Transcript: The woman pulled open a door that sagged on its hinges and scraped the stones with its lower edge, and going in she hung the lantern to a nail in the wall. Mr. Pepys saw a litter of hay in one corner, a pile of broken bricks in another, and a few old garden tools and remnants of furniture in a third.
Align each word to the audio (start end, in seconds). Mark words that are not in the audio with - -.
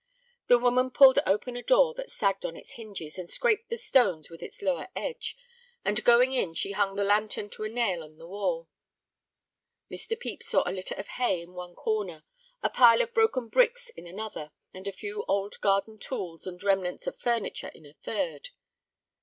The 0.47 0.57
woman 0.57 0.89
pulled 0.89 1.19
open 1.27 1.55
a 1.55 1.61
door 1.61 1.93
that 1.93 2.09
sagged 2.09 2.43
on 2.43 2.57
its 2.57 2.71
hinges 2.71 3.19
and 3.19 3.29
scraped 3.29 3.69
the 3.69 3.77
stones 3.77 4.31
with 4.31 4.41
its 4.41 4.63
lower 4.63 4.87
edge, 4.95 5.37
and 5.85 6.03
going 6.03 6.31
in 6.33 6.55
she 6.55 6.71
hung 6.71 6.95
the 6.95 7.03
lantern 7.03 7.51
to 7.51 7.65
a 7.65 7.69
nail 7.69 8.01
in 8.01 8.17
the 8.17 8.25
wall. 8.25 8.67
Mr. 9.91 10.19
Pepys 10.19 10.47
saw 10.47 10.63
a 10.67 10.73
litter 10.73 10.95
of 10.95 11.07
hay 11.07 11.39
in 11.39 11.53
one 11.53 11.75
corner, 11.75 12.23
a 12.63 12.69
pile 12.71 13.03
of 13.03 13.13
broken 13.13 13.47
bricks 13.47 13.89
in 13.91 14.07
another, 14.07 14.51
and 14.73 14.87
a 14.87 14.91
few 14.91 15.23
old 15.27 15.61
garden 15.61 15.99
tools 15.99 16.47
and 16.47 16.63
remnants 16.63 17.05
of 17.05 17.15
furniture 17.15 17.69
in 17.75 17.85
a 17.85 17.93
third. 17.93 18.49